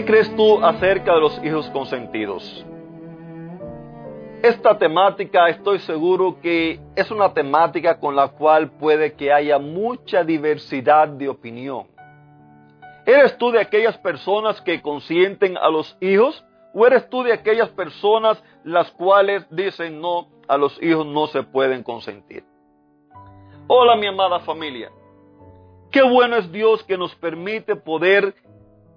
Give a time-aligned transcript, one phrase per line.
[0.00, 2.64] ¿Qué crees tú acerca de los hijos consentidos?
[4.42, 10.24] Esta temática estoy seguro que es una temática con la cual puede que haya mucha
[10.24, 11.86] diversidad de opinión.
[13.04, 17.68] ¿Eres tú de aquellas personas que consienten a los hijos o eres tú de aquellas
[17.68, 22.42] personas las cuales dicen no, a los hijos no se pueden consentir?
[23.66, 24.90] Hola mi amada familia.
[25.90, 28.34] Qué bueno es Dios que nos permite poder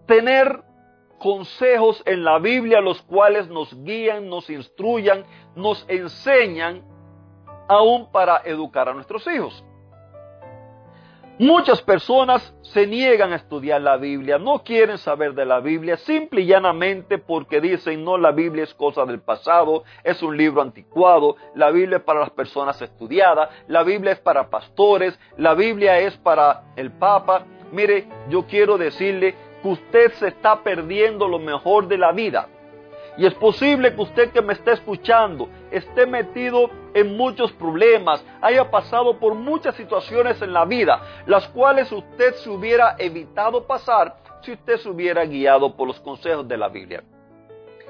[0.07, 0.63] tener
[1.19, 5.25] consejos en la Biblia los cuales nos guían, nos instruyan,
[5.55, 6.83] nos enseñan
[7.67, 9.63] aún para educar a nuestros hijos.
[11.39, 16.41] Muchas personas se niegan a estudiar la Biblia, no quieren saber de la Biblia, simple
[16.41, 21.35] y llanamente porque dicen, no, la Biblia es cosa del pasado, es un libro anticuado,
[21.55, 26.15] la Biblia es para las personas estudiadas, la Biblia es para pastores, la Biblia es
[26.17, 27.45] para el Papa.
[27.71, 29.33] Mire, yo quiero decirle
[29.69, 32.47] usted se está perdiendo lo mejor de la vida.
[33.17, 38.69] Y es posible que usted que me esté escuchando esté metido en muchos problemas, haya
[38.69, 44.53] pasado por muchas situaciones en la vida, las cuales usted se hubiera evitado pasar si
[44.53, 47.03] usted se hubiera guiado por los consejos de la Biblia.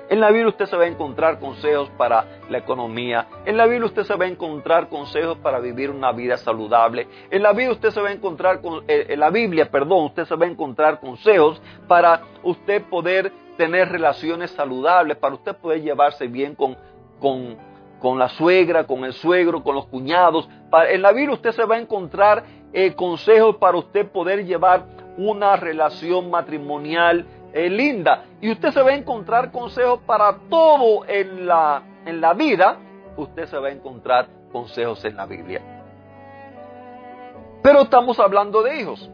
[0.09, 3.27] En la Biblia usted se va a encontrar consejos para la economía.
[3.45, 7.07] En la Biblia usted se va a encontrar consejos para vivir una vida saludable.
[7.31, 10.35] En la Biblia usted se va a encontrar con, eh, la Biblia, perdón, usted se
[10.35, 16.55] va a encontrar consejos para usted poder tener relaciones saludables, para usted poder llevarse bien
[16.55, 16.75] con,
[17.19, 17.55] con,
[17.99, 20.49] con la suegra, con el suegro, con los cuñados.
[20.89, 24.85] en la Biblia usted se va a encontrar eh, consejos para usted poder llevar
[25.17, 28.25] una relación matrimonial linda.
[28.41, 32.77] Y usted se va a encontrar consejos para todo en la, en la vida.
[33.15, 35.61] Usted se va a encontrar consejos en la Biblia.
[37.61, 39.09] Pero estamos hablando de hijos.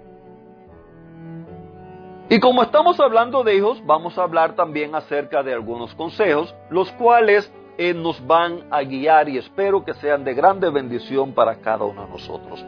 [2.30, 6.92] Y como estamos hablando de hijos, vamos a hablar también acerca de algunos consejos, los
[6.92, 11.86] cuales eh, nos van a guiar y espero que sean de grande bendición para cada
[11.86, 12.64] uno de nosotros.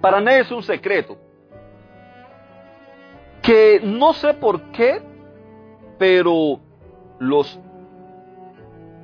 [0.00, 1.16] Para nadie es un secreto
[3.46, 5.00] que no sé por qué,
[5.98, 6.58] pero
[7.20, 7.60] los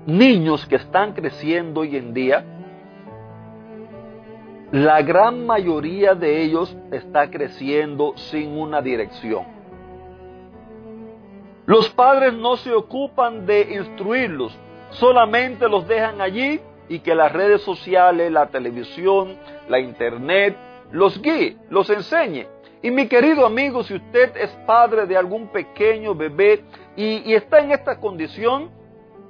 [0.04, 2.44] niños que están creciendo hoy en día,
[4.72, 9.44] la gran mayoría de ellos está creciendo sin una dirección.
[11.64, 14.58] Los padres no se ocupan de instruirlos,
[14.90, 19.36] solamente los dejan allí y que las redes sociales, la televisión,
[19.68, 20.56] la internet,
[20.90, 22.48] los guíe, los enseñe.
[22.82, 26.64] Y mi querido amigo, si usted es padre de algún pequeño bebé
[26.96, 28.70] y, está en esta condición,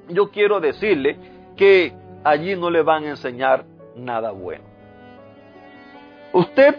[0.08, 1.18] yo quiero decirle
[1.54, 1.92] que
[2.24, 3.64] allí no le van a enseñar
[3.94, 4.64] nada bueno.
[6.32, 6.76] Usted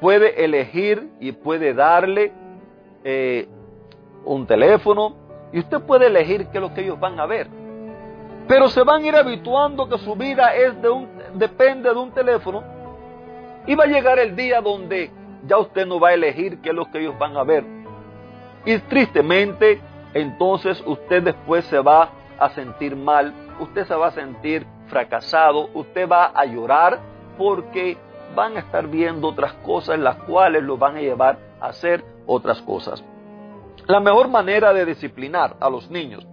[0.00, 2.32] puede elegir y puede darle
[3.02, 3.48] eh,
[4.24, 5.16] un teléfono
[5.52, 7.48] y usted puede elegir qué es lo que ellos van a ver.
[8.46, 12.12] Pero se van a ir habituando que su vida es de un, depende de un
[12.12, 12.62] teléfono
[13.66, 15.10] y va a llegar el día donde
[15.46, 17.64] ya usted no va a elegir qué es lo que ellos van a ver.
[18.64, 19.80] Y tristemente,
[20.14, 26.08] entonces usted después se va a sentir mal, usted se va a sentir fracasado, usted
[26.08, 26.98] va a llorar
[27.38, 27.96] porque
[28.34, 32.60] van a estar viendo otras cosas las cuales lo van a llevar a hacer otras
[32.62, 33.02] cosas.
[33.86, 36.26] La mejor manera de disciplinar a los niños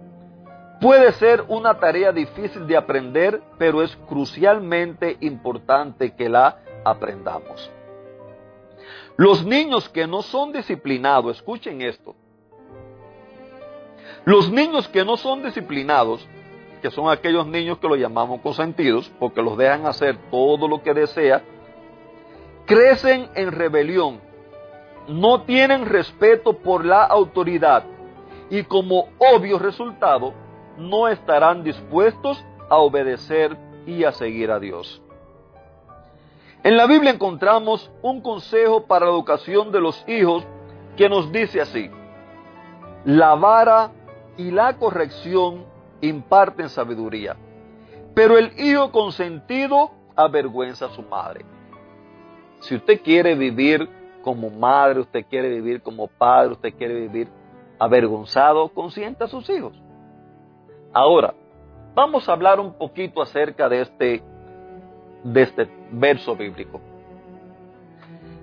[0.80, 7.70] puede ser una tarea difícil de aprender, pero es crucialmente importante que la aprendamos.
[9.16, 12.16] Los niños que no son disciplinados, escuchen esto.
[14.24, 16.26] Los niños que no son disciplinados,
[16.82, 20.94] que son aquellos niños que lo llamamos consentidos, porque los dejan hacer todo lo que
[20.94, 21.42] desea,
[22.66, 24.20] crecen en rebelión,
[25.06, 27.84] no tienen respeto por la autoridad
[28.50, 30.32] y como obvio resultado
[30.76, 33.56] no estarán dispuestos a obedecer
[33.86, 35.03] y a seguir a Dios.
[36.64, 40.46] En la Biblia encontramos un consejo para la educación de los hijos
[40.96, 41.90] que nos dice así,
[43.04, 43.90] la vara
[44.38, 45.66] y la corrección
[46.00, 47.36] imparten sabiduría,
[48.14, 51.44] pero el hijo consentido avergüenza a su madre.
[52.60, 53.86] Si usted quiere vivir
[54.22, 57.28] como madre, usted quiere vivir como padre, usted quiere vivir
[57.78, 59.78] avergonzado, consienta a sus hijos.
[60.94, 61.34] Ahora,
[61.94, 64.22] vamos a hablar un poquito acerca de este,
[65.24, 66.80] de este verso bíblico.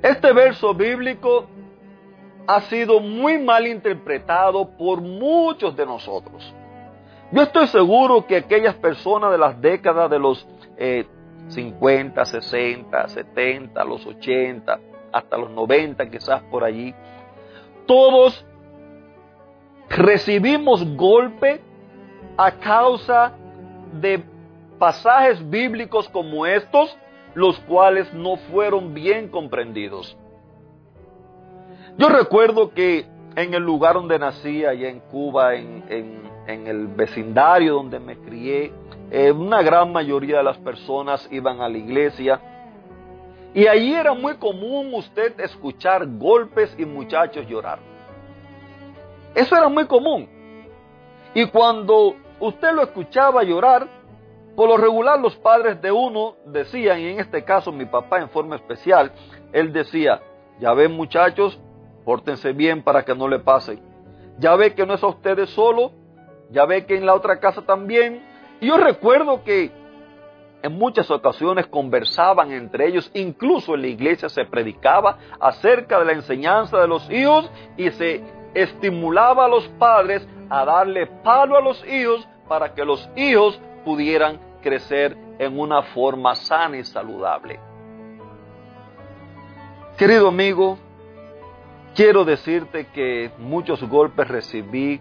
[0.01, 1.47] Este verso bíblico
[2.47, 6.53] ha sido muy mal interpretado por muchos de nosotros.
[7.31, 10.45] Yo estoy seguro que aquellas personas de las décadas de los
[11.47, 14.79] 50, 60, 70, los 80,
[15.13, 16.93] hasta los 90 quizás por allí,
[17.85, 18.45] todos
[19.89, 21.61] recibimos golpe
[22.37, 23.33] a causa
[23.93, 24.23] de
[24.81, 26.97] pasajes bíblicos como estos,
[27.35, 30.17] los cuales no fueron bien comprendidos.
[31.99, 33.05] Yo recuerdo que
[33.35, 38.73] en el lugar donde nací, allá en Cuba, en, el vecindario donde me crié,
[39.11, 42.41] eh, una gran mayoría de las personas iban a la iglesia
[43.53, 47.77] y allí era muy común usted escuchar golpes y muchachos llorar.
[49.35, 50.27] Eso era muy común.
[51.35, 54.00] Y cuando usted lo escuchaba llorar,
[54.55, 58.29] por lo regular los padres de uno decían, y en este caso mi papá en
[58.29, 59.11] forma especial,
[59.53, 60.21] él decía,
[60.59, 61.59] ya ven muchachos,
[62.05, 63.79] pórtense bien para que no le pase.
[64.39, 65.91] Ya ve que no es a ustedes solo,
[66.49, 68.23] ya ve que en la otra casa también.
[68.59, 69.71] Y yo recuerdo que
[70.61, 76.11] en muchas ocasiones conversaban entre ellos, incluso en la iglesia se predicaba acerca de la
[76.13, 78.23] enseñanza de los hijos y se
[78.53, 84.39] estimulaba a los padres a darle palo a los hijos para que los hijos pudieran
[84.61, 87.59] crecer en una forma sana y saludable.
[89.97, 90.77] Querido amigo,
[91.95, 94.99] quiero decirte que muchos golpes recibí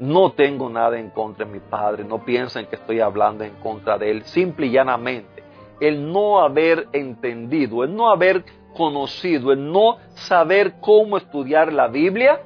[0.00, 3.96] no tengo nada en contra de mi padre, no piensen que estoy hablando en contra
[3.96, 5.42] de él, simple y llanamente.
[5.80, 8.44] El no haber entendido, el no haber
[8.76, 12.40] conocido, el no saber cómo estudiar la Biblia,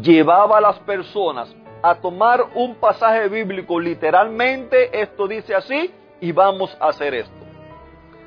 [0.00, 6.76] llevaba a las personas a tomar un pasaje bíblico literalmente, esto dice así, y vamos
[6.80, 7.34] a hacer esto.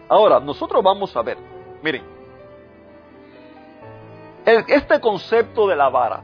[0.09, 1.37] Ahora, nosotros vamos a ver,
[1.81, 2.03] miren,
[4.45, 6.23] este concepto de la vara,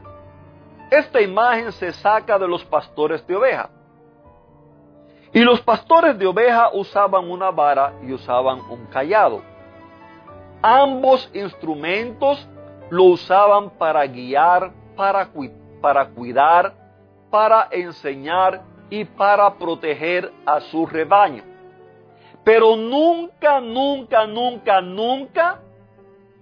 [0.90, 3.70] esta imagen se saca de los pastores de oveja.
[5.32, 9.42] Y los pastores de oveja usaban una vara y usaban un callado.
[10.60, 12.46] Ambos instrumentos
[12.90, 15.30] lo usaban para guiar, para,
[15.80, 16.74] para cuidar,
[17.30, 21.44] para enseñar y para proteger a su rebaño.
[22.44, 25.60] Pero nunca, nunca, nunca, nunca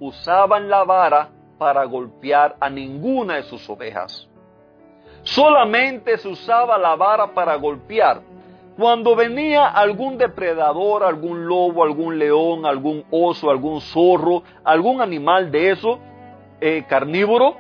[0.01, 4.29] usaban la vara para golpear a ninguna de sus ovejas.
[5.23, 8.23] Solamente se usaba la vara para golpear.
[8.77, 15.73] Cuando venía algún depredador, algún lobo, algún león, algún oso, algún zorro, algún animal de
[15.73, 15.99] eso,
[16.61, 17.57] eh, carnívoro,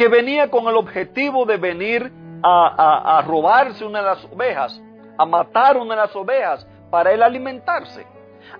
[0.00, 2.10] que venía con el objetivo de venir
[2.42, 4.80] a, robarse una de las ovejas,
[5.18, 8.06] a matar una de las ovejas para él alimentarse.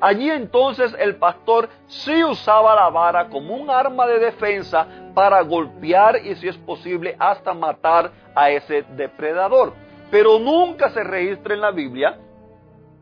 [0.03, 6.27] Allí entonces el pastor sí usaba la vara como un arma de defensa para golpear
[6.27, 9.73] y si es posible hasta matar a ese depredador.
[10.11, 12.19] Pero nunca se registra en la Biblia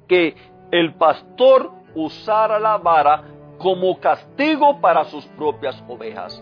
[0.06, 0.36] que
[0.70, 3.24] el pastor usara la vara
[3.58, 6.40] como castigo para sus propias ovejas.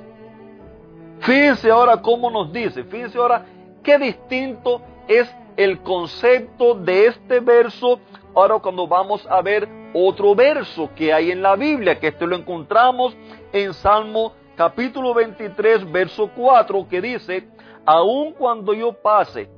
[1.20, 3.44] Fíjense ahora cómo nos dice, fíjense ahora
[3.82, 7.98] qué distinto es el concepto de este verso.
[8.34, 12.36] Ahora cuando vamos a ver otro verso que hay en la Biblia, que esto lo
[12.36, 13.16] encontramos
[13.52, 17.48] en Salmo capítulo 23, verso 4, que dice,
[17.84, 19.48] aun cuando yo pase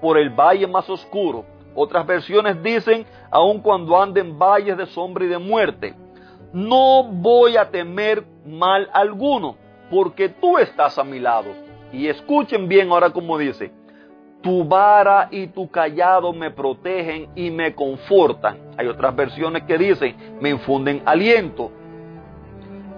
[0.00, 5.24] por el valle más oscuro, otras versiones dicen, aun cuando ande en valles de sombra
[5.24, 5.94] y de muerte,
[6.52, 9.56] no voy a temer mal alguno,
[9.90, 11.50] porque tú estás a mi lado.
[11.92, 13.72] Y escuchen bien ahora como dice,
[14.42, 18.58] tu vara y tu callado me protegen y me confortan.
[18.76, 21.70] Hay otras versiones que dicen, me infunden aliento.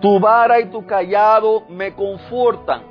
[0.01, 2.83] Tu vara y tu callado me confortan.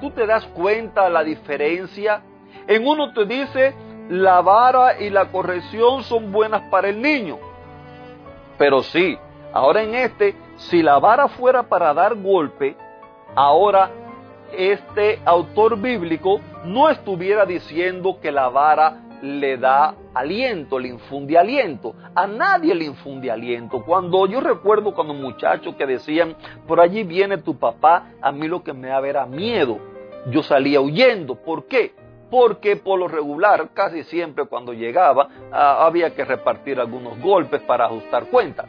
[0.00, 2.22] ¿Tú te das cuenta la diferencia?
[2.66, 3.74] En uno te dice,
[4.08, 7.38] la vara y la corrección son buenas para el niño.
[8.58, 9.16] Pero sí,
[9.52, 12.76] ahora en este, si la vara fuera para dar golpe,
[13.34, 13.90] ahora
[14.52, 21.94] este autor bíblico no estuviera diciendo que la vara le da aliento, le infunde aliento.
[22.14, 23.84] A nadie le infunde aliento.
[23.84, 26.36] Cuando yo recuerdo cuando muchachos que decían,
[26.66, 29.78] por allí viene tu papá, a mí lo que me da era miedo.
[30.26, 31.36] Yo salía huyendo.
[31.36, 31.94] ¿Por qué?
[32.30, 37.86] Porque por lo regular, casi siempre cuando llegaba, ah, había que repartir algunos golpes para
[37.86, 38.66] ajustar cuentas.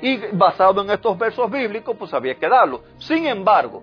[0.00, 2.82] Y basado en estos versos bíblicos, pues había que darlo.
[2.98, 3.82] Sin embargo,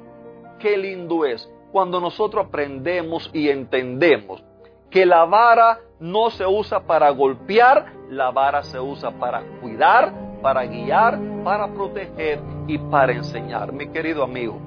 [0.60, 4.44] qué lindo es cuando nosotros aprendemos y entendemos
[4.90, 10.66] que la vara no se usa para golpear, la vara se usa para cuidar, para
[10.66, 13.74] guiar, para proteger y para enseñar.
[13.74, 14.58] Mi querido amigo,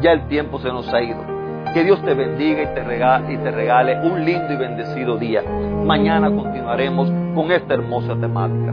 [0.00, 1.20] ya el tiempo se nos ha ido.
[1.74, 5.42] Que Dios te bendiga y te, regale, y te regale un lindo y bendecido día.
[5.42, 8.72] Mañana continuaremos con esta hermosa temática.